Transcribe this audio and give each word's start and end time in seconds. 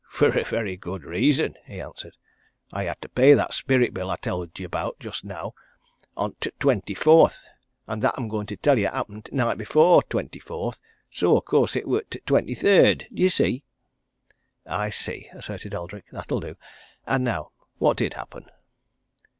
"For 0.09 0.35
a 0.35 0.43
very 0.43 0.77
good 0.77 1.03
reason," 1.03 1.53
he 1.67 1.79
answered. 1.79 2.17
"I 2.73 2.85
had 2.85 2.99
to 3.03 3.07
pay 3.09 3.35
that 3.35 3.53
spirit 3.53 3.93
bill 3.93 4.09
I 4.09 4.15
tell'd 4.15 4.59
about 4.59 4.97
just 4.99 5.23
now 5.23 5.53
on 6.17 6.33
t' 6.39 6.49
twenty 6.59 6.95
fourth, 6.95 7.45
and 7.85 8.01
that 8.01 8.15
I'm 8.17 8.27
going 8.27 8.47
to 8.47 8.57
tell 8.57 8.79
you 8.79 8.87
happened 8.87 9.25
t' 9.25 9.35
night 9.35 9.61
afore 9.61 10.01
t' 10.01 10.07
twenty 10.09 10.39
fourth, 10.39 10.79
so 11.11 11.37
of 11.37 11.45
course 11.45 11.75
it 11.75 11.87
were 11.87 12.01
t' 12.09 12.17
twenty 12.25 12.55
third. 12.55 13.09
D'ye 13.13 13.27
see?" 13.29 13.63
"I 14.65 14.89
see," 14.89 15.27
asserted 15.33 15.75
Eldrick. 15.75 16.05
"That'll 16.11 16.39
do! 16.39 16.55
And 17.05 17.23
now 17.23 17.51
what 17.77 17.97
did 17.97 18.15
happen?" 18.15 18.47